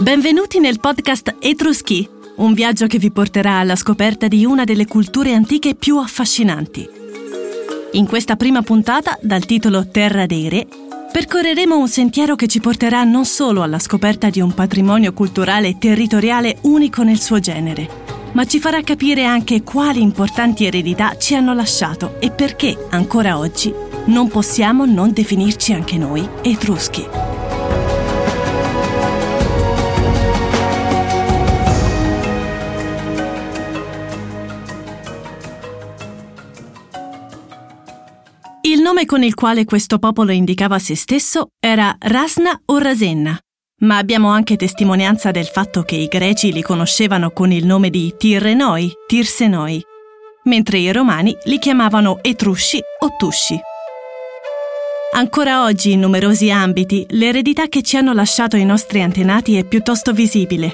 Benvenuti 0.00 0.58
nel 0.58 0.80
podcast 0.80 1.36
Etruschi, 1.38 2.08
un 2.38 2.52
viaggio 2.52 2.88
che 2.88 2.98
vi 2.98 3.12
porterà 3.12 3.58
alla 3.58 3.76
scoperta 3.76 4.26
di 4.26 4.44
una 4.44 4.64
delle 4.64 4.88
culture 4.88 5.32
antiche 5.32 5.76
più 5.76 5.98
affascinanti. 5.98 6.88
In 7.92 8.08
questa 8.08 8.34
prima 8.34 8.62
puntata, 8.62 9.16
dal 9.22 9.44
titolo 9.44 9.86
Terra 9.86 10.26
dei 10.26 10.48
Re, 10.48 10.66
percorreremo 11.12 11.78
un 11.78 11.88
sentiero 11.88 12.34
che 12.34 12.48
ci 12.48 12.58
porterà 12.58 13.04
non 13.04 13.24
solo 13.24 13.62
alla 13.62 13.78
scoperta 13.78 14.30
di 14.30 14.40
un 14.40 14.52
patrimonio 14.54 15.12
culturale 15.12 15.78
territoriale 15.78 16.56
unico 16.62 17.04
nel 17.04 17.20
suo 17.20 17.38
genere, 17.38 17.88
ma 18.32 18.44
ci 18.46 18.58
farà 18.58 18.82
capire 18.82 19.24
anche 19.26 19.62
quali 19.62 20.02
importanti 20.02 20.66
eredità 20.66 21.16
ci 21.18 21.36
hanno 21.36 21.54
lasciato 21.54 22.16
e 22.18 22.32
perché, 22.32 22.76
ancora 22.90 23.38
oggi, 23.38 23.72
non 24.06 24.28
possiamo 24.28 24.84
non 24.84 25.12
definirci 25.12 25.72
anche 25.72 25.96
noi 25.96 26.28
etruschi. 26.42 27.06
nome 38.92 39.06
con 39.06 39.22
il 39.22 39.34
quale 39.34 39.64
questo 39.64 39.98
popolo 39.98 40.32
indicava 40.32 40.78
se 40.78 40.94
stesso 40.94 41.48
era 41.58 41.96
Rasna 41.98 42.60
o 42.66 42.76
Rasenna, 42.76 43.38
ma 43.80 43.96
abbiamo 43.96 44.28
anche 44.28 44.56
testimonianza 44.56 45.30
del 45.30 45.46
fatto 45.46 45.82
che 45.82 45.96
i 45.96 46.08
greci 46.08 46.52
li 46.52 46.60
conoscevano 46.60 47.30
con 47.30 47.50
il 47.52 47.64
nome 47.64 47.88
di 47.88 48.12
Tirrenoi, 48.18 48.92
Tirsenoi, 49.06 49.82
mentre 50.44 50.78
i 50.78 50.92
romani 50.92 51.34
li 51.44 51.58
chiamavano 51.58 52.18
Etrusci 52.22 52.80
o 53.00 53.16
Tusci. 53.16 53.71
Ancora 55.14 55.64
oggi 55.64 55.92
in 55.92 56.00
numerosi 56.00 56.50
ambiti 56.50 57.04
l'eredità 57.10 57.66
che 57.66 57.82
ci 57.82 57.98
hanno 57.98 58.14
lasciato 58.14 58.56
i 58.56 58.64
nostri 58.64 59.02
antenati 59.02 59.56
è 59.56 59.64
piuttosto 59.64 60.14
visibile. 60.14 60.72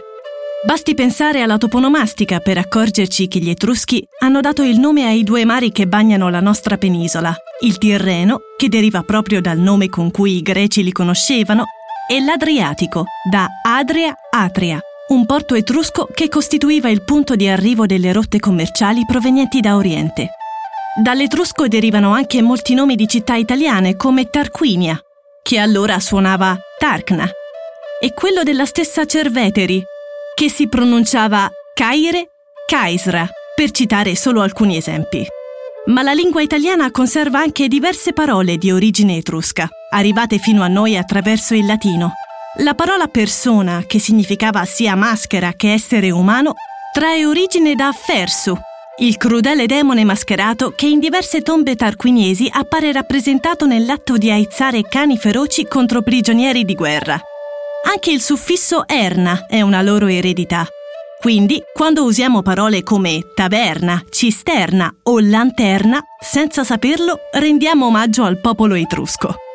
Basti 0.64 0.94
pensare 0.94 1.42
alla 1.42 1.58
toponomastica 1.58 2.38
per 2.38 2.56
accorgerci 2.56 3.26
che 3.26 3.40
gli 3.40 3.50
Etruschi 3.50 4.06
hanno 4.20 4.40
dato 4.40 4.62
il 4.62 4.78
nome 4.78 5.06
ai 5.06 5.24
due 5.24 5.44
mari 5.44 5.72
che 5.72 5.88
bagnano 5.88 6.28
la 6.28 6.38
nostra 6.38 6.76
penisola, 6.78 7.34
il 7.62 7.78
Tirreno, 7.78 8.42
che 8.56 8.68
deriva 8.68 9.02
proprio 9.02 9.40
dal 9.40 9.58
nome 9.58 9.88
con 9.88 10.12
cui 10.12 10.36
i 10.36 10.42
greci 10.42 10.84
li 10.84 10.92
conoscevano, 10.92 11.64
e 12.08 12.20
l'Adriatico, 12.20 13.06
da 13.28 13.48
Adria 13.64 14.14
Atria, 14.30 14.78
un 15.08 15.26
porto 15.26 15.56
etrusco 15.56 16.08
che 16.14 16.28
costituiva 16.28 16.88
il 16.88 17.02
punto 17.02 17.34
di 17.34 17.48
arrivo 17.48 17.86
delle 17.86 18.12
rotte 18.12 18.38
commerciali 18.38 19.04
provenienti 19.04 19.58
da 19.58 19.74
Oriente. 19.74 20.30
Dall'etrusco 21.00 21.68
derivano 21.68 22.12
anche 22.12 22.42
molti 22.42 22.74
nomi 22.74 22.96
di 22.96 23.06
città 23.06 23.36
italiane 23.36 23.94
come 23.94 24.28
Tarquinia, 24.30 25.00
che 25.44 25.58
allora 25.58 26.00
suonava 26.00 26.58
Tarkna, 26.76 27.30
e 28.00 28.12
quello 28.14 28.42
della 28.42 28.66
stessa 28.66 29.04
Cerveteri, 29.04 29.80
che 30.34 30.50
si 30.50 30.66
pronunciava 30.68 31.48
Caire, 31.72 32.30
Caisra, 32.66 33.28
per 33.54 33.70
citare 33.70 34.16
solo 34.16 34.40
alcuni 34.40 34.76
esempi. 34.76 35.24
Ma 35.86 36.02
la 36.02 36.12
lingua 36.12 36.42
italiana 36.42 36.90
conserva 36.90 37.38
anche 37.38 37.68
diverse 37.68 38.12
parole 38.12 38.56
di 38.56 38.72
origine 38.72 39.18
etrusca, 39.18 39.68
arrivate 39.90 40.38
fino 40.38 40.62
a 40.62 40.68
noi 40.68 40.96
attraverso 40.96 41.54
il 41.54 41.64
latino. 41.64 42.14
La 42.56 42.74
parola 42.74 43.06
persona, 43.06 43.84
che 43.86 44.00
significava 44.00 44.64
sia 44.64 44.96
maschera 44.96 45.52
che 45.52 45.72
essere 45.72 46.10
umano, 46.10 46.54
trae 46.92 47.24
origine 47.24 47.76
da 47.76 47.92
Fersu, 47.92 48.58
il 49.00 49.16
crudele 49.16 49.66
demone 49.66 50.04
mascherato 50.04 50.72
che 50.74 50.86
in 50.86 50.98
diverse 50.98 51.42
tombe 51.42 51.76
tarquiniesi 51.76 52.50
appare 52.52 52.90
rappresentato 52.90 53.66
nell'atto 53.66 54.16
di 54.16 54.30
aizzare 54.30 54.82
cani 54.82 55.16
feroci 55.16 55.66
contro 55.66 56.02
prigionieri 56.02 56.64
di 56.64 56.74
guerra. 56.74 57.20
Anche 57.92 58.10
il 58.10 58.20
suffisso 58.20 58.86
erna 58.88 59.46
è 59.46 59.60
una 59.60 59.82
loro 59.82 60.06
eredità. 60.06 60.66
Quindi, 61.20 61.62
quando 61.72 62.04
usiamo 62.04 62.42
parole 62.42 62.82
come 62.82 63.32
taverna, 63.34 64.02
cisterna 64.08 64.92
o 65.04 65.18
lanterna, 65.20 66.00
senza 66.20 66.62
saperlo 66.64 67.18
rendiamo 67.32 67.86
omaggio 67.86 68.24
al 68.24 68.40
popolo 68.40 68.74
etrusco. 68.74 69.47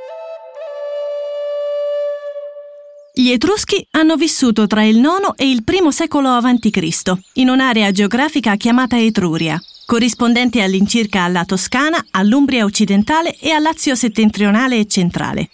Gli 3.16 3.30
Etruschi 3.30 3.86
hanno 3.92 4.16
vissuto 4.16 4.66
tra 4.66 4.84
il 4.84 4.98
IX 4.98 5.34
e 5.36 5.48
il 5.48 5.64
I 5.64 5.92
secolo 5.92 6.30
a.C., 6.30 7.14
in 7.34 7.50
un'area 7.50 7.92
geografica 7.92 8.56
chiamata 8.56 9.00
Etruria, 9.00 9.62
corrispondente 9.86 10.64
all'incirca 10.64 11.22
alla 11.22 11.46
Toscana, 11.46 12.04
all'Umbria 12.10 12.66
occidentale 12.66 13.38
e 13.38 13.52
al 13.52 13.62
Lazio 13.62 13.94
settentrionale 13.94 14.80
e 14.80 14.88
centrale. 14.88 15.52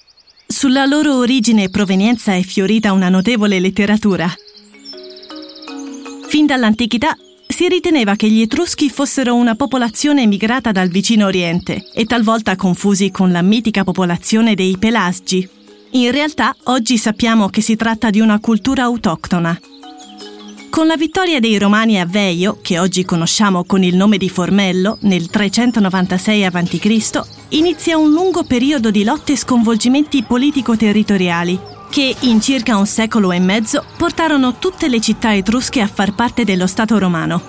Sulla 0.47 0.85
loro 0.85 1.17
origine 1.17 1.63
e 1.63 1.69
provenienza 1.69 2.33
è 2.33 2.41
fiorita 2.43 2.93
una 2.93 3.09
notevole 3.09 3.59
letteratura. 3.59 4.33
Fin 6.27 6.45
dall'antichità 6.45 7.13
si 7.45 7.67
riteneva 7.67 8.15
che 8.15 8.29
gli 8.29 8.39
Etruschi 8.39 8.89
fossero 8.89 9.35
una 9.35 9.55
popolazione 9.55 10.21
emigrata 10.21 10.71
dal 10.71 10.87
vicino 10.87 11.25
Oriente 11.25 11.89
e 11.93 12.05
talvolta 12.05 12.55
confusi 12.55 13.11
con 13.11 13.33
la 13.33 13.41
mitica 13.41 13.83
popolazione 13.83 14.55
dei 14.55 14.77
Pelasgi. 14.77 15.57
In 15.91 16.11
realtà 16.11 16.55
oggi 16.65 16.97
sappiamo 16.97 17.49
che 17.49 17.61
si 17.61 17.75
tratta 17.75 18.11
di 18.11 18.19
una 18.19 18.39
cultura 18.39 18.83
autoctona, 18.83 19.59
con 20.69 20.85
la 20.85 20.95
vittoria 20.95 21.39
dei 21.39 21.57
Romani 21.57 21.99
a 21.99 22.05
Veio, 22.05 22.59
che 22.61 22.77
oggi 22.77 23.03
conosciamo 23.03 23.63
con 23.63 23.81
il 23.81 23.95
nome 23.95 24.17
di 24.17 24.29
Formello, 24.29 24.99
nel 25.01 25.27
396 25.27 26.45
a.C., 26.45 27.21
inizia 27.49 27.97
un 27.97 28.11
lungo 28.11 28.43
periodo 28.43 28.91
di 28.91 29.03
lotte 29.03 29.33
e 29.33 29.37
sconvolgimenti 29.37 30.23
politico-territoriali, 30.23 31.59
che 31.89 32.15
in 32.19 32.39
circa 32.39 32.77
un 32.77 32.85
secolo 32.85 33.31
e 33.31 33.39
mezzo 33.39 33.83
portarono 33.97 34.59
tutte 34.59 34.87
le 34.89 35.01
città 35.01 35.35
etrusche 35.35 35.81
a 35.81 35.87
far 35.87 36.13
parte 36.13 36.43
dello 36.43 36.67
Stato 36.67 36.99
romano. 36.99 37.41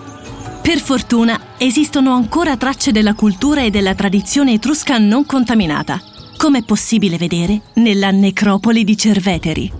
Per 0.62 0.80
fortuna 0.80 1.38
esistono 1.58 2.14
ancora 2.14 2.56
tracce 2.56 2.90
della 2.90 3.14
cultura 3.14 3.62
e 3.62 3.70
della 3.70 3.94
tradizione 3.94 4.54
etrusca 4.54 4.96
non 4.96 5.26
contaminata, 5.26 6.00
come 6.40 6.60
è 6.60 6.62
possibile 6.62 7.18
vedere 7.18 7.60
nella 7.74 8.10
necropoli 8.10 8.82
di 8.82 8.96
Cerveteri. 8.96 9.72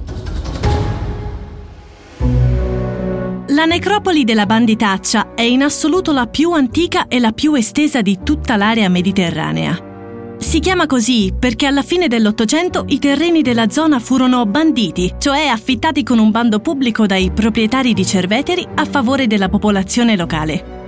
La 3.47 3.65
necropoli 3.65 4.25
della 4.25 4.45
Banditaccia 4.45 5.33
è 5.35 5.41
in 5.41 5.63
assoluto 5.63 6.13
la 6.13 6.27
più 6.27 6.53
antica 6.53 7.09
e 7.09 7.19
la 7.19 7.33
più 7.33 7.55
estesa 7.55 8.03
di 8.03 8.19
tutta 8.23 8.57
l'area 8.57 8.91
mediterranea. 8.91 10.37
Si 10.37 10.59
chiama 10.59 10.85
così 10.85 11.33
perché 11.37 11.65
alla 11.65 11.83
fine 11.83 12.09
dell'Ottocento 12.09 12.85
i 12.89 12.99
terreni 12.99 13.41
della 13.41 13.71
zona 13.71 13.99
furono 13.99 14.45
banditi, 14.45 15.15
cioè 15.19 15.47
affittati 15.47 16.03
con 16.03 16.19
un 16.19 16.31
bando 16.31 16.61
pubblico 16.61 17.07
dai 17.07 17.31
proprietari 17.31 17.95
di 17.95 18.05
Cerveteri 18.05 18.69
a 18.75 18.85
favore 18.85 19.27
della 19.27 19.49
popolazione 19.49 20.15
locale. 20.15 20.80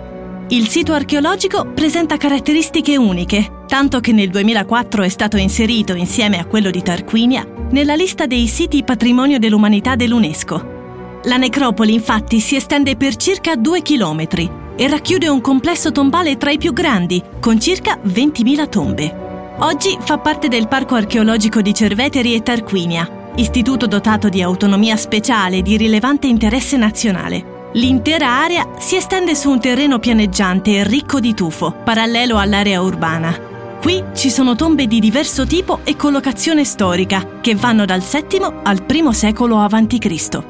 Il 0.52 0.68
sito 0.68 0.92
archeologico 0.92 1.64
presenta 1.72 2.18
caratteristiche 2.18 2.98
uniche, 2.98 3.64
tanto 3.66 4.00
che 4.00 4.12
nel 4.12 4.28
2004 4.28 5.02
è 5.02 5.08
stato 5.08 5.38
inserito 5.38 5.94
insieme 5.94 6.38
a 6.38 6.44
quello 6.44 6.68
di 6.68 6.82
Tarquinia 6.82 7.42
nella 7.70 7.94
lista 7.94 8.26
dei 8.26 8.46
siti 8.48 8.84
patrimonio 8.84 9.38
dell'umanità 9.38 9.96
dell'UNESCO. 9.96 11.20
La 11.24 11.38
necropoli 11.38 11.94
infatti 11.94 12.38
si 12.38 12.54
estende 12.54 12.96
per 12.96 13.16
circa 13.16 13.56
2 13.56 13.80
km 13.80 14.26
e 14.76 14.88
racchiude 14.88 15.26
un 15.26 15.40
complesso 15.40 15.90
tombale 15.90 16.36
tra 16.36 16.50
i 16.50 16.58
più 16.58 16.74
grandi, 16.74 17.22
con 17.40 17.58
circa 17.58 17.98
20.000 18.06 18.68
tombe. 18.68 19.54
Oggi 19.60 19.96
fa 20.00 20.18
parte 20.18 20.48
del 20.48 20.68
Parco 20.68 20.96
archeologico 20.96 21.62
di 21.62 21.72
Cerveteri 21.72 22.34
e 22.34 22.42
Tarquinia, 22.42 23.32
istituto 23.36 23.86
dotato 23.86 24.28
di 24.28 24.42
autonomia 24.42 24.96
speciale 24.96 25.62
di 25.62 25.78
rilevante 25.78 26.26
interesse 26.26 26.76
nazionale. 26.76 27.51
L'intera 27.74 28.42
area 28.42 28.68
si 28.78 28.96
estende 28.96 29.34
su 29.34 29.48
un 29.48 29.58
terreno 29.58 29.98
pianeggiante 29.98 30.72
e 30.72 30.84
ricco 30.84 31.20
di 31.20 31.32
tufo, 31.32 31.72
parallelo 31.72 32.36
all'area 32.36 32.82
urbana. 32.82 33.34
Qui 33.80 34.04
ci 34.14 34.28
sono 34.28 34.54
tombe 34.54 34.86
di 34.86 35.00
diverso 35.00 35.46
tipo 35.46 35.80
e 35.82 35.96
collocazione 35.96 36.64
storica, 36.64 37.38
che 37.40 37.54
vanno 37.54 37.86
dal 37.86 38.02
VII 38.02 38.60
al 38.64 38.84
I 38.86 39.14
secolo 39.14 39.58
a.C. 39.58 40.42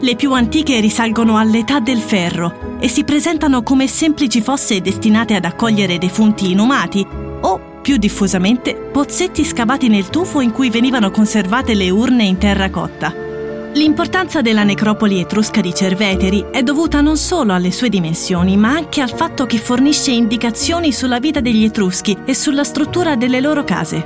Le 0.00 0.16
più 0.16 0.34
antiche 0.34 0.78
risalgono 0.80 1.38
all'età 1.38 1.80
del 1.80 2.00
ferro 2.00 2.78
e 2.78 2.88
si 2.88 3.04
presentano 3.04 3.62
come 3.62 3.86
semplici 3.86 4.42
fosse 4.42 4.82
destinate 4.82 5.34
ad 5.34 5.46
accogliere 5.46 5.96
defunti 5.96 6.50
inumati 6.50 7.06
o, 7.40 7.60
più 7.80 7.96
diffusamente, 7.96 8.74
pozzetti 8.74 9.46
scavati 9.46 9.88
nel 9.88 10.10
tufo 10.10 10.42
in 10.42 10.52
cui 10.52 10.68
venivano 10.68 11.10
conservate 11.10 11.72
le 11.72 11.88
urne 11.88 12.24
in 12.24 12.36
terracotta. 12.36 13.25
L'importanza 13.76 14.40
della 14.40 14.62
necropoli 14.62 15.20
etrusca 15.20 15.60
di 15.60 15.74
Cerveteri 15.74 16.46
è 16.50 16.62
dovuta 16.62 17.02
non 17.02 17.18
solo 17.18 17.52
alle 17.52 17.70
sue 17.70 17.90
dimensioni, 17.90 18.56
ma 18.56 18.70
anche 18.70 19.02
al 19.02 19.10
fatto 19.10 19.44
che 19.44 19.58
fornisce 19.58 20.12
indicazioni 20.12 20.92
sulla 20.92 21.18
vita 21.18 21.40
degli 21.40 21.62
Etruschi 21.62 22.16
e 22.24 22.34
sulla 22.34 22.64
struttura 22.64 23.16
delle 23.16 23.38
loro 23.38 23.64
case. 23.64 24.02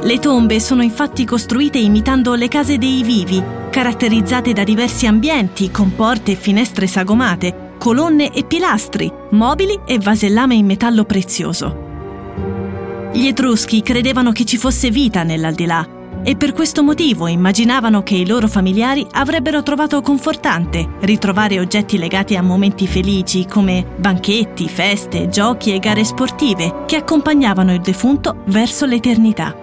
Le 0.00 0.18
tombe 0.20 0.60
sono 0.60 0.82
infatti 0.82 1.24
costruite 1.24 1.78
imitando 1.78 2.34
le 2.34 2.46
case 2.46 2.78
dei 2.78 3.02
vivi, 3.02 3.42
caratterizzate 3.70 4.52
da 4.52 4.62
diversi 4.62 5.08
ambienti 5.08 5.72
con 5.72 5.96
porte 5.96 6.32
e 6.32 6.36
finestre 6.36 6.86
sagomate, 6.86 7.72
colonne 7.78 8.32
e 8.32 8.44
pilastri, 8.44 9.12
mobili 9.30 9.80
e 9.84 9.98
vasellame 9.98 10.54
in 10.54 10.66
metallo 10.66 11.02
prezioso. 11.02 13.10
Gli 13.12 13.26
Etruschi 13.26 13.82
credevano 13.82 14.30
che 14.30 14.44
ci 14.44 14.58
fosse 14.58 14.90
vita 14.90 15.24
nell'aldilà 15.24 16.00
e 16.24 16.36
per 16.36 16.52
questo 16.52 16.82
motivo 16.82 17.26
immaginavano 17.26 18.02
che 18.02 18.14
i 18.14 18.26
loro 18.26 18.46
familiari 18.46 19.06
avrebbero 19.12 19.62
trovato 19.62 20.00
confortante 20.00 20.88
ritrovare 21.00 21.58
oggetti 21.58 21.98
legati 21.98 22.36
a 22.36 22.42
momenti 22.42 22.86
felici 22.86 23.46
come 23.46 23.84
banchetti, 23.96 24.68
feste, 24.68 25.28
giochi 25.28 25.72
e 25.74 25.78
gare 25.78 26.04
sportive 26.04 26.84
che 26.86 26.96
accompagnavano 26.96 27.72
il 27.72 27.80
defunto 27.80 28.42
verso 28.46 28.86
l'eternità. 28.86 29.56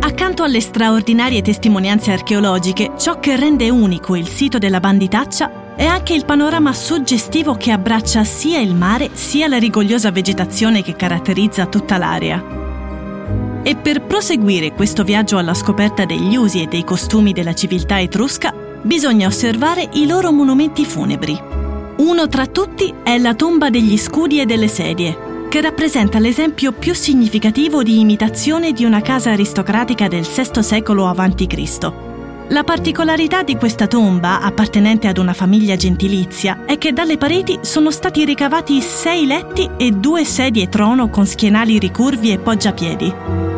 Accanto 0.00 0.42
alle 0.44 0.60
straordinarie 0.60 1.42
testimonianze 1.42 2.12
archeologiche, 2.12 2.92
ciò 2.96 3.20
che 3.20 3.36
rende 3.36 3.68
unico 3.68 4.16
il 4.16 4.28
sito 4.28 4.56
della 4.58 4.80
banditaccia 4.80 5.74
è 5.76 5.84
anche 5.84 6.14
il 6.14 6.24
panorama 6.24 6.72
suggestivo 6.72 7.54
che 7.54 7.70
abbraccia 7.70 8.24
sia 8.24 8.58
il 8.60 8.74
mare 8.74 9.10
sia 9.12 9.46
la 9.46 9.58
rigogliosa 9.58 10.10
vegetazione 10.10 10.82
che 10.82 10.96
caratterizza 10.96 11.66
tutta 11.66 11.98
l'area. 11.98 12.65
E 13.66 13.74
per 13.74 14.02
proseguire 14.02 14.74
questo 14.74 15.02
viaggio 15.02 15.38
alla 15.38 15.52
scoperta 15.52 16.04
degli 16.04 16.36
usi 16.36 16.62
e 16.62 16.66
dei 16.66 16.84
costumi 16.84 17.32
della 17.32 17.52
civiltà 17.52 18.00
etrusca, 18.00 18.54
bisogna 18.80 19.26
osservare 19.26 19.88
i 19.94 20.06
loro 20.06 20.30
monumenti 20.30 20.84
funebri. 20.84 21.36
Uno 21.96 22.28
tra 22.28 22.46
tutti 22.46 22.94
è 23.02 23.18
la 23.18 23.34
tomba 23.34 23.68
degli 23.68 23.98
scudi 23.98 24.40
e 24.40 24.46
delle 24.46 24.68
sedie, 24.68 25.48
che 25.48 25.60
rappresenta 25.60 26.20
l'esempio 26.20 26.70
più 26.70 26.94
significativo 26.94 27.82
di 27.82 27.98
imitazione 27.98 28.70
di 28.70 28.84
una 28.84 29.00
casa 29.00 29.32
aristocratica 29.32 30.06
del 30.06 30.22
VI 30.22 30.62
secolo 30.62 31.08
a.C. 31.08 31.92
La 32.50 32.62
particolarità 32.62 33.42
di 33.42 33.56
questa 33.56 33.88
tomba, 33.88 34.42
appartenente 34.42 35.08
ad 35.08 35.18
una 35.18 35.32
famiglia 35.32 35.74
gentilizia, 35.74 36.64
è 36.66 36.78
che 36.78 36.92
dalle 36.92 37.16
pareti 37.16 37.58
sono 37.62 37.90
stati 37.90 38.24
ricavati 38.24 38.80
sei 38.80 39.26
letti 39.26 39.68
e 39.76 39.90
due 39.90 40.24
sedie 40.24 40.68
trono 40.68 41.10
con 41.10 41.26
schienali 41.26 41.80
ricurvi 41.80 42.30
e 42.30 42.38
poggiapiedi. 42.38 43.55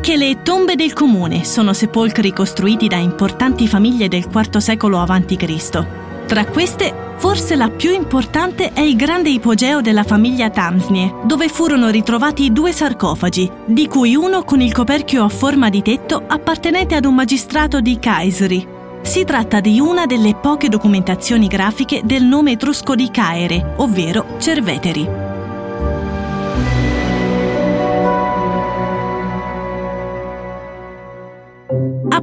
Anche 0.00 0.16
le 0.16 0.40
tombe 0.40 0.76
del 0.76 0.94
comune 0.94 1.44
sono 1.44 1.74
sepolcri 1.74 2.32
costruiti 2.32 2.88
da 2.88 2.96
importanti 2.96 3.68
famiglie 3.68 4.08
del 4.08 4.30
IV 4.32 4.56
secolo 4.56 4.98
a.C. 4.98 5.86
Tra 6.26 6.46
queste, 6.46 6.94
forse 7.18 7.54
la 7.54 7.68
più 7.68 7.92
importante 7.92 8.72
è 8.72 8.80
il 8.80 8.96
grande 8.96 9.28
ipogeo 9.28 9.82
della 9.82 10.02
famiglia 10.02 10.48
Tamsnie, 10.48 11.16
dove 11.24 11.50
furono 11.50 11.90
ritrovati 11.90 12.50
due 12.50 12.72
sarcofagi, 12.72 13.50
di 13.66 13.86
cui 13.88 14.16
uno 14.16 14.42
con 14.42 14.62
il 14.62 14.72
coperchio 14.72 15.22
a 15.22 15.28
forma 15.28 15.68
di 15.68 15.82
tetto 15.82 16.24
appartenente 16.26 16.94
ad 16.94 17.04
un 17.04 17.14
magistrato 17.14 17.82
di 17.82 17.98
Caesari. 17.98 18.66
Si 19.02 19.24
tratta 19.24 19.60
di 19.60 19.80
una 19.80 20.06
delle 20.06 20.34
poche 20.34 20.70
documentazioni 20.70 21.46
grafiche 21.46 22.00
del 22.04 22.24
nome 22.24 22.52
etrusco 22.52 22.94
di 22.94 23.10
Caere, 23.10 23.74
ovvero 23.76 24.36
Cerveteri. 24.38 25.29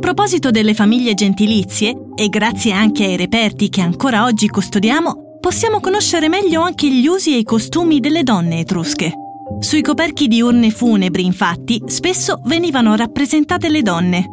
Proposito 0.07 0.51
delle 0.51 0.73
famiglie 0.73 1.15
gentilizie, 1.15 1.93
e 2.15 2.29
grazie 2.29 2.71
anche 2.71 3.03
ai 3.03 3.17
reperti 3.17 3.67
che 3.67 3.81
ancora 3.81 4.23
oggi 4.23 4.47
custodiamo, 4.47 5.37
possiamo 5.41 5.81
conoscere 5.81 6.29
meglio 6.29 6.61
anche 6.61 6.89
gli 6.89 7.05
usi 7.07 7.33
e 7.33 7.39
i 7.39 7.43
costumi 7.43 7.99
delle 7.99 8.23
donne 8.23 8.59
etrusche. 8.59 9.11
Sui 9.59 9.81
coperchi 9.81 10.29
di 10.29 10.39
urne 10.39 10.71
funebri, 10.71 11.25
infatti, 11.25 11.83
spesso 11.87 12.39
venivano 12.45 12.95
rappresentate 12.95 13.67
le 13.67 13.81
donne, 13.81 14.25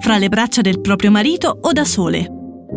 fra 0.00 0.18
le 0.18 0.28
braccia 0.28 0.62
del 0.62 0.80
proprio 0.80 1.12
marito 1.12 1.56
o 1.60 1.70
da 1.70 1.84
sole. 1.84 2.26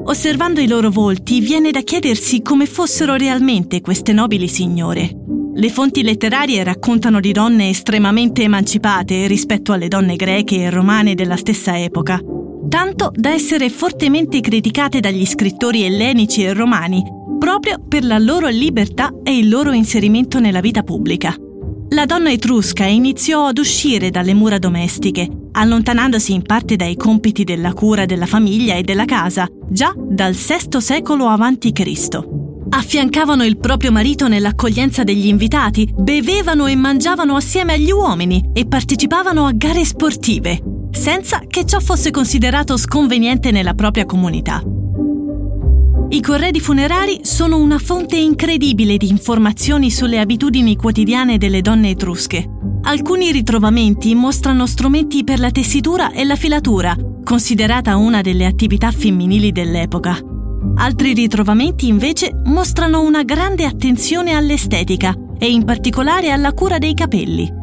Osservando 0.06 0.62
i 0.62 0.68
loro 0.68 0.92
volti 0.92 1.40
viene 1.40 1.72
da 1.72 1.82
chiedersi 1.82 2.44
come 2.44 2.68
fossero 2.68 3.16
realmente 3.16 3.82
queste 3.82 4.14
nobili 4.14 4.48
signore. 4.48 5.10
Le 5.56 5.70
fonti 5.70 6.04
letterarie 6.04 6.64
raccontano 6.64 7.20
di 7.20 7.32
donne 7.32 7.70
estremamente 7.70 8.44
emancipate 8.44 9.26
rispetto 9.26 9.72
alle 9.72 9.88
donne 9.88 10.16
greche 10.16 10.58
e 10.58 10.70
romane 10.70 11.16
della 11.16 11.38
stessa 11.38 11.80
epoca, 11.80 12.20
tanto 12.68 13.12
da 13.14 13.32
essere 13.32 13.70
fortemente 13.70 14.40
criticate 14.42 15.00
dagli 15.00 15.26
scrittori 15.26 15.84
ellenici 15.84 16.44
e 16.44 16.54
romani 16.54 17.04
proprio 17.44 17.78
per 17.86 18.06
la 18.06 18.20
loro 18.20 18.48
libertà 18.48 19.12
e 19.22 19.38
il 19.38 19.50
loro 19.50 19.74
inserimento 19.74 20.40
nella 20.40 20.62
vita 20.62 20.82
pubblica. 20.82 21.36
La 21.90 22.06
donna 22.06 22.32
etrusca 22.32 22.86
iniziò 22.86 23.48
ad 23.48 23.58
uscire 23.58 24.10
dalle 24.10 24.34
mura 24.34 24.58
domestiche, 24.58 25.30
allontanandosi 25.52 26.34
in 26.34 26.42
parte 26.42 26.78
dai 26.78 26.96
compiti 26.96 27.44
della 27.44 27.74
cura 27.74 28.06
della 28.06 28.26
famiglia 28.26 28.76
e 28.76 28.84
della 28.84 29.06
casa, 29.06 29.48
già 29.70 29.94
dal 29.96 30.34
VI 30.34 30.80
secolo 30.80 31.28
a.C 31.28 32.42
affiancavano 32.74 33.44
il 33.44 33.58
proprio 33.58 33.92
marito 33.92 34.28
nell'accoglienza 34.28 35.04
degli 35.04 35.28
invitati, 35.28 35.88
bevevano 35.96 36.66
e 36.66 36.76
mangiavano 36.76 37.36
assieme 37.36 37.74
agli 37.74 37.92
uomini 37.92 38.50
e 38.52 38.66
partecipavano 38.66 39.46
a 39.46 39.52
gare 39.54 39.86
sportive, 39.86 40.60
senza 40.94 41.42
che 41.48 41.66
ciò 41.66 41.80
fosse 41.80 42.12
considerato 42.12 42.78
sconveniente 42.78 43.52
nella 43.52 43.74
propria 43.74 44.06
comunità. 44.06 44.64
I 46.10 46.22
corredi 46.22 46.60
funerari 46.60 47.22
sono 47.24 47.58
una 47.58 47.80
fonte 47.80 48.18
incredibile 48.18 48.98
di 48.98 49.10
informazioni 49.10 49.90
sulle 49.90 50.20
abitudini 50.20 50.76
quotidiane 50.76 51.40
delle 51.40 51.62
donne 51.62 51.90
etrusche. 51.90 52.48
Alcuni 52.84 53.32
ritrovamenti 53.32 54.14
mostrano 54.14 54.68
strumenti 54.68 55.24
per 55.24 55.40
la 55.40 55.50
tessitura 55.50 56.12
e 56.12 56.24
la 56.24 56.36
filatura, 56.36 56.96
considerata 57.24 57.96
una 57.98 58.22
delle 58.22 58.46
attività 58.46 58.92
femminili 58.92 59.52
dell'epoca. 59.52 60.18
Altri 60.76 61.14
ritrovamenti 61.14 61.88
invece 61.88 62.32
mostrano 62.46 63.02
una 63.02 63.24
grande 63.24 63.66
attenzione 63.66 64.34
all'estetica 64.34 65.16
e 65.40 65.50
in 65.50 65.66
particolare 65.66 66.30
alla 66.30 66.54
cura 66.54 66.78
dei 66.78 66.94
capelli. 66.94 67.63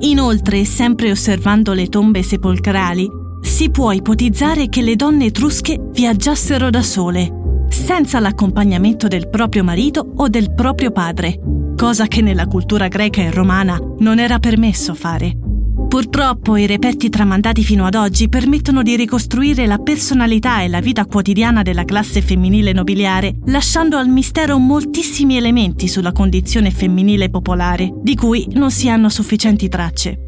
Inoltre, 0.00 0.64
sempre 0.64 1.10
osservando 1.10 1.72
le 1.72 1.88
tombe 1.88 2.22
sepolcrali, 2.22 3.08
si 3.40 3.70
può 3.70 3.92
ipotizzare 3.92 4.68
che 4.68 4.82
le 4.82 4.96
donne 4.96 5.26
etrusche 5.26 5.78
viaggiassero 5.92 6.70
da 6.70 6.82
sole, 6.82 7.66
senza 7.68 8.18
l'accompagnamento 8.20 9.06
del 9.06 9.28
proprio 9.28 9.64
marito 9.64 10.12
o 10.16 10.28
del 10.28 10.52
proprio 10.52 10.90
padre, 10.90 11.38
cosa 11.76 12.06
che 12.06 12.22
nella 12.22 12.46
cultura 12.46 12.88
greca 12.88 13.20
e 13.20 13.30
romana 13.30 13.78
non 13.98 14.18
era 14.18 14.38
permesso 14.38 14.94
fare. 14.94 15.53
Purtroppo 15.94 16.56
i 16.56 16.66
reperti 16.66 17.08
tramandati 17.08 17.62
fino 17.62 17.86
ad 17.86 17.94
oggi 17.94 18.28
permettono 18.28 18.82
di 18.82 18.96
ricostruire 18.96 19.64
la 19.64 19.78
personalità 19.78 20.60
e 20.60 20.66
la 20.66 20.80
vita 20.80 21.04
quotidiana 21.04 21.62
della 21.62 21.84
classe 21.84 22.20
femminile 22.20 22.72
nobiliare, 22.72 23.36
lasciando 23.44 23.96
al 23.96 24.08
mistero 24.08 24.58
moltissimi 24.58 25.36
elementi 25.36 25.86
sulla 25.86 26.10
condizione 26.10 26.72
femminile 26.72 27.30
popolare, 27.30 27.92
di 27.94 28.16
cui 28.16 28.44
non 28.54 28.72
si 28.72 28.88
hanno 28.88 29.08
sufficienti 29.08 29.68
tracce. 29.68 30.18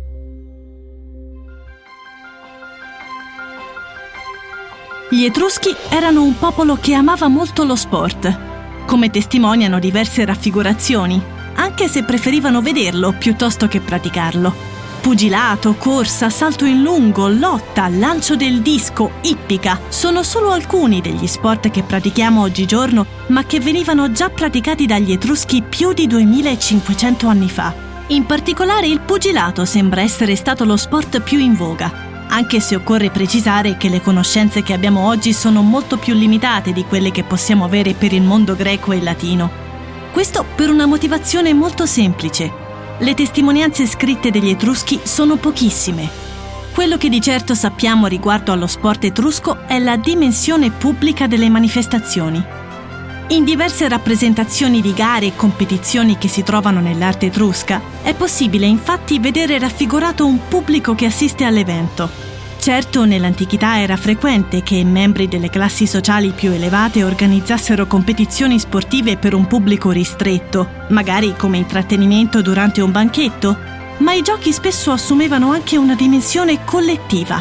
Gli 5.11 5.25
Etruschi 5.25 5.75
erano 5.91 6.23
un 6.23 6.39
popolo 6.39 6.77
che 6.81 6.94
amava 6.94 7.27
molto 7.27 7.65
lo 7.65 7.75
sport, 7.75 8.85
come 8.87 9.11
testimoniano 9.11 9.81
diverse 9.81 10.25
raffigurazioni, 10.25 11.20
anche 11.56 11.89
se 11.89 12.05
preferivano 12.05 12.63
vederlo 12.63 13.13
piuttosto 13.19 13.67
che 13.67 13.81
praticarlo. 13.81 14.76
Pugilato, 15.06 15.77
corsa, 15.77 16.31
salto 16.31 16.65
in 16.65 16.82
lungo, 16.82 17.29
lotta, 17.29 17.86
lancio 17.86 18.34
del 18.34 18.60
disco, 18.60 19.13
ippica 19.20 19.82
sono 19.86 20.25
solo 20.25 20.51
alcuni 20.51 21.01
degli 21.01 21.29
sport 21.29 21.70
che 21.70 21.84
pratichiamo 21.84 22.41
oggigiorno, 22.43 23.06
ma 23.29 23.44
che 23.44 23.60
venivano 23.60 24.10
già 24.10 24.31
praticati 24.31 24.84
dagli 24.84 25.13
Etruschi 25.13 25.63
più 25.63 25.93
di 25.93 26.08
2500 26.08 27.29
anni 27.29 27.48
fa. 27.48 27.72
In 28.08 28.27
particolare 28.27 28.89
il 28.89 28.98
pugilato 28.98 29.65
sembra 29.65 30.01
essere 30.01 30.34
stato 30.34 30.65
lo 30.65 30.77
sport 30.77 31.20
più 31.20 31.39
in 31.39 31.55
voga, 31.55 32.27
anche 32.27 32.58
se 32.58 32.75
occorre 32.75 33.10
precisare 33.10 33.77
che 33.77 33.89
le 33.89 34.03
conoscenze 34.03 34.65
che 34.65 34.72
abbiamo 34.72 35.06
oggi 35.06 35.32
sono 35.32 35.63
molto 35.63 35.98
più 35.98 36.15
limitate 36.15 36.72
di 36.72 36.84
quelle 36.84 37.13
che 37.13 37.22
possiamo 37.22 37.65
avere 37.65 37.94
per 37.94 38.13
il 38.13 38.22
mondo 38.22 38.56
greco 38.56 38.91
e 38.91 39.01
latino. 39.01 39.48
Questo 40.10 40.44
per 40.56 40.69
una 40.69 40.86
motivazione 40.86 41.55
molto 41.55 41.86
semplice. 41.86 42.66
Le 42.98 43.12
testimonianze 43.12 43.86
scritte 43.86 44.31
degli 44.31 44.48
Etruschi 44.48 45.00
sono 45.03 45.36
pochissime. 45.36 46.08
Quello 46.72 46.96
che 46.96 47.10
di 47.10 47.20
certo 47.20 47.55
sappiamo 47.55 48.06
riguardo 48.06 48.53
allo 48.53 48.67
sport 48.67 49.05
etrusco 49.05 49.67
è 49.67 49.79
la 49.79 49.96
dimensione 49.96 50.70
pubblica 50.70 51.26
delle 51.26 51.50
manifestazioni. 51.50 52.43
In 53.29 53.44
diverse 53.44 53.86
rappresentazioni 53.86 54.81
di 54.81 54.94
gare 54.94 55.26
e 55.26 55.36
competizioni 55.36 56.17
che 56.17 56.29
si 56.29 56.43
trovano 56.43 56.81
nell'arte 56.81 57.26
etrusca, 57.26 57.82
è 58.00 58.15
possibile 58.15 58.65
infatti 58.65 59.19
vedere 59.19 59.58
raffigurato 59.58 60.24
un 60.24 60.48
pubblico 60.48 60.94
che 60.94 61.05
assiste 61.05 61.44
all'evento. 61.44 62.26
Certo, 62.67 63.05
nell'antichità 63.05 63.79
era 63.79 63.96
frequente 63.96 64.65
che 64.65 64.82
membri 64.82 65.29
delle 65.29 65.51
classi 65.51 65.87
sociali 65.87 66.32
più 66.32 66.51
elevate 66.51 67.05
organizzassero 67.05 67.87
competizioni 67.87 68.58
sportive 68.58 69.17
per 69.17 69.35
un 69.35 69.46
pubblico 69.46 69.93
ristretto, 69.93 70.69
magari 70.89 71.37
come 71.37 71.58
intrattenimento 71.58 72.43
durante 72.43 72.81
un 72.81 72.91
banchetto, 72.91 73.56
ma 73.99 74.15
i 74.15 74.23
giochi 74.23 74.53
spesso 74.53 74.91
assumevano 74.91 75.53
anche 75.53 75.77
una 75.77 75.94
dimensione 75.94 76.65
collettiva. 76.65 77.41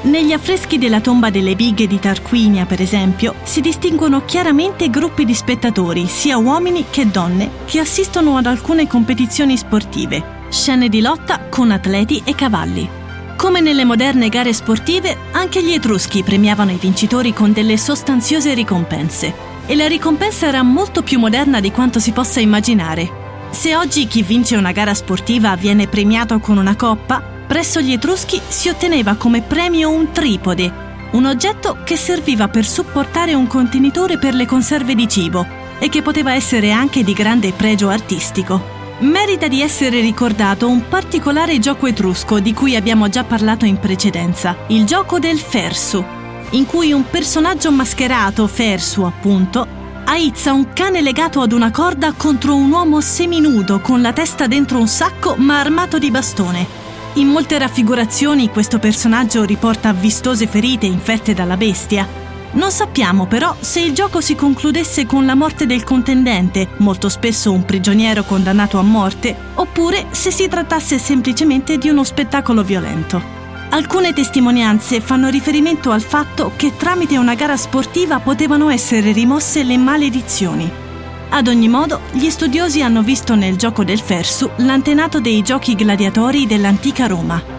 Negli 0.00 0.32
affreschi 0.32 0.76
della 0.76 1.00
tomba 1.00 1.30
delle 1.30 1.54
bighe 1.54 1.86
di 1.86 2.00
Tarquinia, 2.00 2.66
per 2.66 2.80
esempio, 2.80 3.36
si 3.44 3.60
distinguono 3.60 4.24
chiaramente 4.24 4.90
gruppi 4.90 5.24
di 5.24 5.34
spettatori, 5.34 6.08
sia 6.08 6.36
uomini 6.36 6.86
che 6.90 7.08
donne, 7.08 7.48
che 7.64 7.78
assistono 7.78 8.36
ad 8.36 8.46
alcune 8.46 8.88
competizioni 8.88 9.56
sportive, 9.56 10.48
scene 10.48 10.88
di 10.88 11.00
lotta 11.00 11.46
con 11.48 11.70
atleti 11.70 12.22
e 12.24 12.34
cavalli. 12.34 12.97
Come 13.38 13.60
nelle 13.60 13.84
moderne 13.86 14.28
gare 14.28 14.52
sportive, 14.52 15.16
anche 15.30 15.62
gli 15.62 15.72
Etruschi 15.72 16.22
premiavano 16.22 16.72
i 16.72 16.78
vincitori 16.78 17.32
con 17.32 17.52
delle 17.52 17.78
sostanziose 17.78 18.52
ricompense. 18.52 19.32
E 19.64 19.74
la 19.76 19.86
ricompensa 19.86 20.48
era 20.48 20.62
molto 20.62 21.02
più 21.02 21.18
moderna 21.18 21.60
di 21.60 21.70
quanto 21.70 22.00
si 22.00 22.10
possa 22.10 22.40
immaginare. 22.40 23.48
Se 23.50 23.76
oggi 23.76 24.06
chi 24.06 24.22
vince 24.22 24.56
una 24.56 24.72
gara 24.72 24.92
sportiva 24.92 25.56
viene 25.56 25.86
premiato 25.86 26.38
con 26.40 26.58
una 26.58 26.74
coppa, 26.74 27.36
Presso 27.48 27.80
gli 27.80 27.92
Etruschi 27.92 28.38
si 28.46 28.68
otteneva 28.68 29.14
come 29.14 29.40
premio 29.40 29.88
un 29.88 30.12
tripode, 30.12 30.70
un 31.12 31.24
oggetto 31.24 31.78
che 31.82 31.96
serviva 31.96 32.48
per 32.48 32.66
supportare 32.66 33.32
un 33.32 33.46
contenitore 33.46 34.18
per 34.18 34.34
le 34.34 34.44
conserve 34.44 34.94
di 34.94 35.08
cibo 35.08 35.46
e 35.78 35.88
che 35.88 36.02
poteva 36.02 36.34
essere 36.34 36.72
anche 36.72 37.02
di 37.02 37.14
grande 37.14 37.52
pregio 37.52 37.88
artistico. 37.88 38.77
Merita 39.00 39.46
di 39.46 39.62
essere 39.62 40.00
ricordato 40.00 40.68
un 40.68 40.88
particolare 40.88 41.60
gioco 41.60 41.86
etrusco 41.86 42.40
di 42.40 42.52
cui 42.52 42.74
abbiamo 42.74 43.08
già 43.08 43.22
parlato 43.22 43.64
in 43.64 43.78
precedenza, 43.78 44.56
il 44.68 44.84
gioco 44.86 45.20
del 45.20 45.38
Fersu, 45.38 46.04
in 46.50 46.66
cui 46.66 46.90
un 46.90 47.04
personaggio 47.08 47.70
mascherato, 47.70 48.48
Fersu 48.48 49.02
appunto, 49.02 49.64
aizza 50.04 50.52
un 50.52 50.72
cane 50.72 51.00
legato 51.00 51.40
ad 51.40 51.52
una 51.52 51.70
corda 51.70 52.12
contro 52.16 52.56
un 52.56 52.72
uomo 52.72 53.00
seminudo 53.00 53.78
con 53.80 54.02
la 54.02 54.12
testa 54.12 54.48
dentro 54.48 54.80
un 54.80 54.88
sacco 54.88 55.36
ma 55.36 55.60
armato 55.60 56.00
di 56.00 56.10
bastone. 56.10 56.66
In 57.14 57.28
molte 57.28 57.56
raffigurazioni 57.56 58.48
questo 58.48 58.80
personaggio 58.80 59.44
riporta 59.44 59.92
vistose 59.92 60.48
ferite 60.48 60.86
infette 60.86 61.34
dalla 61.34 61.56
bestia. 61.56 62.27
Non 62.50 62.70
sappiamo 62.70 63.26
però 63.26 63.54
se 63.60 63.80
il 63.80 63.92
gioco 63.92 64.20
si 64.20 64.34
concludesse 64.34 65.04
con 65.04 65.26
la 65.26 65.34
morte 65.34 65.66
del 65.66 65.84
contendente, 65.84 66.68
molto 66.78 67.08
spesso 67.08 67.52
un 67.52 67.64
prigioniero 67.64 68.24
condannato 68.24 68.78
a 68.78 68.82
morte, 68.82 69.36
oppure 69.54 70.06
se 70.10 70.30
si 70.30 70.48
trattasse 70.48 70.98
semplicemente 70.98 71.76
di 71.76 71.90
uno 71.90 72.04
spettacolo 72.04 72.62
violento. 72.62 73.36
Alcune 73.70 74.14
testimonianze 74.14 75.02
fanno 75.02 75.28
riferimento 75.28 75.90
al 75.90 76.00
fatto 76.00 76.52
che 76.56 76.74
tramite 76.76 77.18
una 77.18 77.34
gara 77.34 77.56
sportiva 77.56 78.18
potevano 78.18 78.70
essere 78.70 79.12
rimosse 79.12 79.62
le 79.62 79.76
maledizioni. 79.76 80.70
Ad 81.30 81.46
ogni 81.48 81.68
modo, 81.68 82.00
gli 82.12 82.30
studiosi 82.30 82.80
hanno 82.80 83.02
visto 83.02 83.34
nel 83.34 83.56
gioco 83.56 83.84
del 83.84 84.00
Fersu 84.00 84.48
l'antenato 84.56 85.20
dei 85.20 85.42
giochi 85.42 85.74
gladiatori 85.74 86.46
dell'antica 86.46 87.06
Roma. 87.06 87.57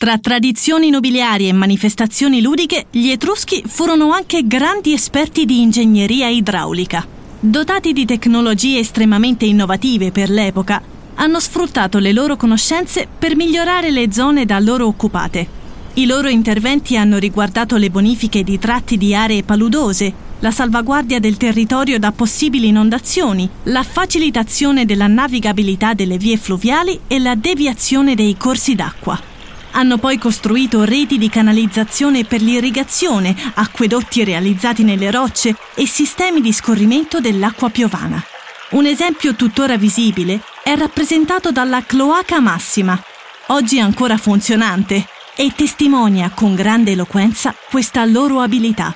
Tra 0.00 0.16
tradizioni 0.16 0.88
nobiliari 0.88 1.46
e 1.46 1.52
manifestazioni 1.52 2.40
ludiche, 2.40 2.86
gli 2.90 3.10
Etruschi 3.10 3.62
furono 3.66 4.12
anche 4.12 4.46
grandi 4.46 4.94
esperti 4.94 5.44
di 5.44 5.60
ingegneria 5.60 6.26
idraulica. 6.26 7.06
Dotati 7.38 7.92
di 7.92 8.06
tecnologie 8.06 8.78
estremamente 8.78 9.44
innovative 9.44 10.10
per 10.10 10.30
l'epoca, 10.30 10.80
hanno 11.16 11.38
sfruttato 11.38 11.98
le 11.98 12.14
loro 12.14 12.36
conoscenze 12.36 13.06
per 13.18 13.36
migliorare 13.36 13.90
le 13.90 14.10
zone 14.10 14.46
da 14.46 14.58
loro 14.58 14.86
occupate. 14.86 15.46
I 15.92 16.06
loro 16.06 16.28
interventi 16.28 16.96
hanno 16.96 17.18
riguardato 17.18 17.76
le 17.76 17.90
bonifiche 17.90 18.42
di 18.42 18.58
tratti 18.58 18.96
di 18.96 19.14
aree 19.14 19.42
paludose, 19.42 20.10
la 20.38 20.50
salvaguardia 20.50 21.20
del 21.20 21.36
territorio 21.36 21.98
da 21.98 22.10
possibili 22.10 22.68
inondazioni, 22.68 23.46
la 23.64 23.82
facilitazione 23.82 24.86
della 24.86 25.08
navigabilità 25.08 25.92
delle 25.92 26.16
vie 26.16 26.38
fluviali 26.38 27.00
e 27.06 27.18
la 27.18 27.34
deviazione 27.34 28.14
dei 28.14 28.34
corsi 28.38 28.74
d'acqua. 28.74 29.29
Hanno 29.72 29.98
poi 29.98 30.18
costruito 30.18 30.84
reti 30.84 31.16
di 31.16 31.28
canalizzazione 31.28 32.24
per 32.24 32.42
l'irrigazione, 32.42 33.34
acquedotti 33.54 34.24
realizzati 34.24 34.82
nelle 34.82 35.10
rocce 35.10 35.56
e 35.74 35.86
sistemi 35.86 36.40
di 36.40 36.52
scorrimento 36.52 37.20
dell'acqua 37.20 37.70
piovana. 37.70 38.22
Un 38.70 38.86
esempio 38.86 39.34
tuttora 39.34 39.76
visibile 39.76 40.40
è 40.62 40.76
rappresentato 40.76 41.52
dalla 41.52 41.84
cloaca 41.84 42.40
massima, 42.40 43.00
oggi 43.48 43.80
ancora 43.80 44.16
funzionante, 44.16 45.06
e 45.36 45.52
testimonia 45.56 46.30
con 46.34 46.54
grande 46.54 46.90
eloquenza 46.90 47.54
questa 47.70 48.04
loro 48.04 48.40
abilità. 48.40 48.94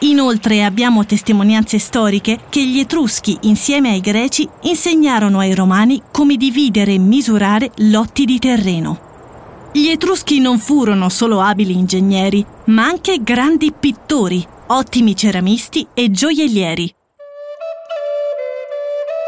Inoltre 0.00 0.62
abbiamo 0.62 1.04
testimonianze 1.04 1.78
storiche 1.78 2.40
che 2.48 2.64
gli 2.64 2.78
Etruschi, 2.78 3.36
insieme 3.42 3.90
ai 3.90 4.00
Greci, 4.00 4.48
insegnarono 4.62 5.38
ai 5.38 5.54
Romani 5.54 6.02
come 6.12 6.36
dividere 6.36 6.92
e 6.92 6.98
misurare 6.98 7.72
lotti 7.78 8.24
di 8.24 8.38
terreno. 8.38 9.05
Gli 9.76 9.88
Etruschi 9.88 10.40
non 10.40 10.58
furono 10.58 11.10
solo 11.10 11.42
abili 11.42 11.74
ingegneri, 11.74 12.42
ma 12.68 12.86
anche 12.86 13.22
grandi 13.22 13.74
pittori, 13.78 14.42
ottimi 14.68 15.14
ceramisti 15.14 15.86
e 15.92 16.10
gioiellieri. 16.10 16.95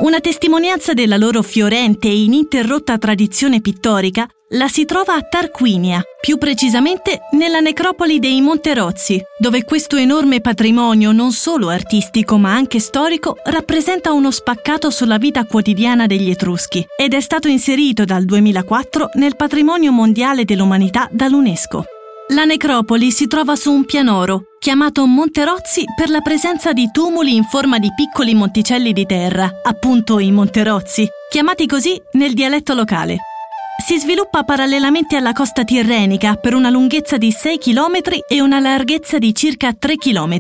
Una 0.01 0.21
testimonianza 0.21 0.95
della 0.95 1.17
loro 1.17 1.43
fiorente 1.43 2.07
e 2.07 2.23
ininterrotta 2.23 2.99
tradizione 2.99 3.61
pittorica 3.61 4.29
la 4.51 4.69
si 4.69 4.85
trova 4.85 5.15
a 5.15 5.23
Tarquinia, 5.23 6.01
più 6.21 6.39
precisamente 6.39 7.23
nella 7.33 7.59
necropoli 7.59 8.21
dei 8.21 8.41
Monterozzi, 8.41 9.21
dove 9.37 9.65
questo 9.65 9.97
enorme 9.97 10.41
patrimonio 10.41 11.11
non 11.11 11.33
solo 11.33 11.69
artistico 11.69 12.39
ma 12.39 12.55
anche 12.55 12.79
storico 12.79 13.39
rappresenta 13.43 14.13
uno 14.13 14.31
spaccato 14.31 14.89
sulla 14.91 15.19
vita 15.19 15.45
quotidiana 15.47 16.07
degli 16.07 16.31
Etruschi 16.31 16.87
ed 16.97 17.13
è 17.13 17.21
stato 17.21 17.49
inserito 17.49 18.05
dal 18.05 18.25
2004 18.25 19.11
nel 19.15 19.35
patrimonio 19.35 19.91
mondiale 19.91 20.45
dell'umanità 20.45 21.09
dall'UNESCO. 21.11 21.85
La 22.29 22.45
necropoli 22.45 23.11
si 23.11 23.27
trova 23.27 23.57
su 23.57 23.73
un 23.73 23.85
pianoro, 23.85 24.43
chiamato 24.59 25.07
Monterozzi 25.07 25.85
per 25.97 26.11
la 26.11 26.21
presenza 26.21 26.73
di 26.73 26.91
tumuli 26.91 27.35
in 27.35 27.45
forma 27.45 27.79
di 27.79 27.89
piccoli 27.97 28.35
monticelli 28.35 28.93
di 28.93 29.07
terra, 29.07 29.51
appunto 29.63 30.19
i 30.19 30.31
Monterozzi, 30.31 31.09
chiamati 31.31 31.67
così 31.67 32.01
nel 32.13 32.35
dialetto 32.35 32.75
locale 32.75 33.19
si 33.81 33.97
sviluppa 33.99 34.43
parallelamente 34.43 35.17
alla 35.17 35.33
costa 35.33 35.65
tirrenica 35.65 36.35
per 36.35 36.55
una 36.55 36.69
lunghezza 36.69 37.17
di 37.17 37.31
6 37.31 37.59
km 37.59 38.21
e 38.29 38.41
una 38.43 38.59
larghezza 38.59 39.19
di 39.19 39.35
circa 39.35 39.73
3 39.73 39.97
km. 39.97 40.37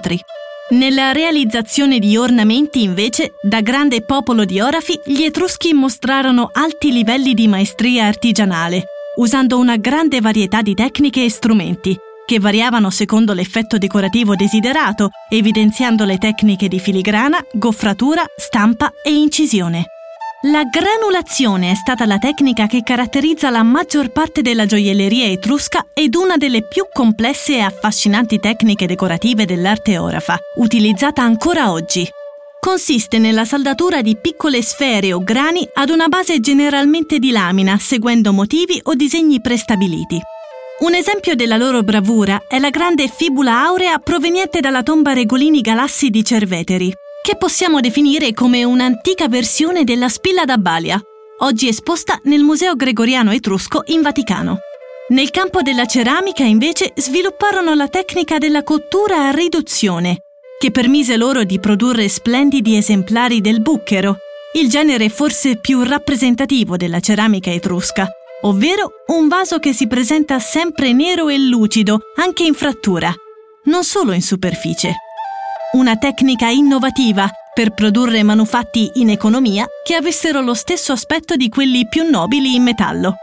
Nella 0.70 1.12
realizzazione 1.12 1.98
di 1.98 2.16
ornamenti, 2.18 2.82
invece, 2.82 3.36
da 3.40 3.62
grande 3.62 4.02
popolo 4.02 4.44
di 4.44 4.60
orafi, 4.60 5.00
gli 5.06 5.22
Etruschi 5.22 5.72
mostrarono 5.72 6.50
alti 6.52 6.92
livelli 6.92 7.32
di 7.32 7.48
maestria 7.48 8.04
artigianale, 8.04 8.84
usando 9.18 9.58
una 9.58 9.76
grande 9.76 10.20
varietà 10.20 10.62
di 10.62 10.74
tecniche 10.74 11.24
e 11.24 11.30
strumenti, 11.30 11.96
che 12.26 12.40
variavano 12.40 12.90
secondo 12.90 13.32
l'effetto 13.32 13.78
decorativo 13.78 14.34
desiderato, 14.34 15.10
evidenziando 15.28 16.04
le 16.04 16.18
tecniche 16.18 16.68
di 16.68 16.78
filigrana, 16.78 17.38
goffratura, 17.52 18.24
stampa 18.36 18.92
e 19.02 19.12
incisione. 19.12 19.86
La 20.42 20.62
granulazione 20.64 21.72
è 21.72 21.74
stata 21.74 22.06
la 22.06 22.18
tecnica 22.18 22.68
che 22.68 22.82
caratterizza 22.84 23.50
la 23.50 23.64
maggior 23.64 24.10
parte 24.10 24.40
della 24.40 24.66
gioielleria 24.66 25.26
etrusca 25.26 25.86
ed 25.92 26.14
una 26.14 26.36
delle 26.36 26.62
più 26.62 26.86
complesse 26.92 27.56
e 27.56 27.60
affascinanti 27.60 28.38
tecniche 28.38 28.86
decorative 28.86 29.46
dell'arte 29.46 29.98
orafa, 29.98 30.38
utilizzata 30.56 31.22
ancora 31.22 31.72
oggi. 31.72 32.08
Consiste 32.68 33.16
nella 33.18 33.46
saldatura 33.46 34.02
di 34.02 34.14
piccole 34.20 34.60
sfere 34.60 35.14
o 35.14 35.24
grani 35.24 35.66
ad 35.72 35.88
una 35.88 36.06
base 36.08 36.38
generalmente 36.38 37.18
di 37.18 37.30
lamina, 37.30 37.78
seguendo 37.78 38.30
motivi 38.30 38.78
o 38.84 38.94
disegni 38.94 39.40
prestabiliti. 39.40 40.20
Un 40.80 40.94
esempio 40.94 41.34
della 41.34 41.56
loro 41.56 41.82
bravura 41.82 42.42
è 42.46 42.58
la 42.58 42.68
grande 42.68 43.08
fibula 43.08 43.62
aurea 43.64 43.98
proveniente 43.98 44.60
dalla 44.60 44.82
tomba 44.82 45.14
Regolini 45.14 45.62
Galassi 45.62 46.10
di 46.10 46.22
Cerveteri, 46.22 46.92
che 47.22 47.36
possiamo 47.38 47.80
definire 47.80 48.34
come 48.34 48.64
un'antica 48.64 49.28
versione 49.28 49.82
della 49.82 50.10
spilla 50.10 50.44
da 50.44 50.58
Balia, 50.58 51.00
oggi 51.38 51.68
esposta 51.68 52.20
nel 52.24 52.42
Museo 52.42 52.76
Gregoriano 52.76 53.32
Etrusco 53.32 53.82
in 53.86 54.02
Vaticano. 54.02 54.58
Nel 55.08 55.30
campo 55.30 55.62
della 55.62 55.86
ceramica, 55.86 56.42
invece, 56.42 56.92
svilupparono 56.94 57.72
la 57.72 57.88
tecnica 57.88 58.36
della 58.36 58.62
cottura 58.62 59.26
a 59.26 59.30
riduzione, 59.30 60.24
che 60.58 60.70
permise 60.70 61.16
loro 61.16 61.44
di 61.44 61.60
produrre 61.60 62.08
splendidi 62.08 62.76
esemplari 62.76 63.40
del 63.40 63.60
bucchero, 63.60 64.16
il 64.54 64.68
genere 64.68 65.08
forse 65.08 65.58
più 65.58 65.82
rappresentativo 65.82 66.76
della 66.76 67.00
ceramica 67.00 67.50
etrusca, 67.50 68.08
ovvero 68.42 68.90
un 69.08 69.28
vaso 69.28 69.58
che 69.58 69.72
si 69.72 69.86
presenta 69.86 70.38
sempre 70.38 70.92
nero 70.92 71.28
e 71.28 71.38
lucido, 71.38 72.00
anche 72.16 72.44
in 72.44 72.54
frattura, 72.54 73.14
non 73.64 73.84
solo 73.84 74.12
in 74.12 74.22
superficie 74.22 74.94
una 75.70 75.96
tecnica 75.96 76.48
innovativa 76.48 77.28
per 77.52 77.74
produrre 77.74 78.22
manufatti 78.22 78.90
in 78.94 79.10
economia 79.10 79.66
che 79.84 79.94
avessero 79.94 80.40
lo 80.40 80.54
stesso 80.54 80.92
aspetto 80.92 81.36
di 81.36 81.50
quelli 81.50 81.86
più 81.86 82.08
nobili 82.08 82.54
in 82.54 82.62
metallo. 82.62 83.16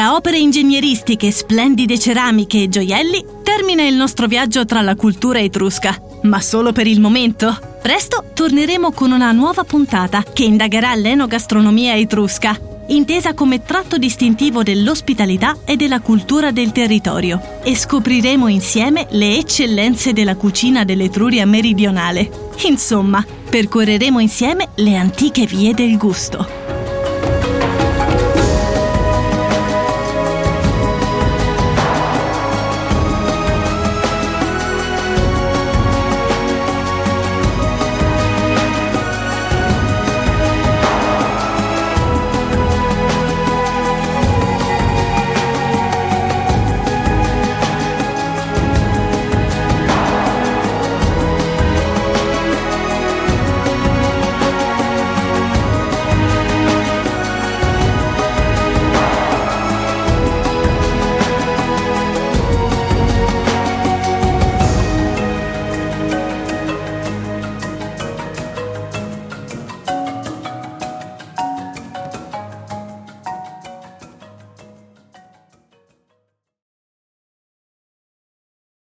Tra 0.00 0.14
opere 0.14 0.38
ingegneristiche, 0.38 1.30
splendide 1.30 1.98
ceramiche 1.98 2.62
e 2.62 2.70
gioielli, 2.70 3.22
termina 3.42 3.82
il 3.82 3.94
nostro 3.94 4.26
viaggio 4.26 4.64
tra 4.64 4.80
la 4.80 4.94
cultura 4.94 5.40
etrusca. 5.40 5.94
Ma 6.22 6.40
solo 6.40 6.72
per 6.72 6.86
il 6.86 7.00
momento. 7.00 7.54
Presto 7.82 8.24
torneremo 8.32 8.92
con 8.92 9.12
una 9.12 9.30
nuova 9.32 9.62
puntata 9.62 10.22
che 10.22 10.44
indagherà 10.44 10.94
l'enogastronomia 10.94 11.96
etrusca, 11.96 12.58
intesa 12.86 13.34
come 13.34 13.62
tratto 13.62 13.98
distintivo 13.98 14.62
dell'ospitalità 14.62 15.58
e 15.66 15.76
della 15.76 16.00
cultura 16.00 16.50
del 16.50 16.72
territorio, 16.72 17.60
e 17.62 17.76
scopriremo 17.76 18.48
insieme 18.48 19.06
le 19.10 19.36
eccellenze 19.36 20.14
della 20.14 20.34
cucina 20.34 20.82
dell'Etruria 20.82 21.44
meridionale. 21.44 22.30
Insomma, 22.62 23.22
percorreremo 23.50 24.18
insieme 24.18 24.70
le 24.76 24.96
antiche 24.96 25.44
vie 25.44 25.74
del 25.74 25.98
gusto. 25.98 26.59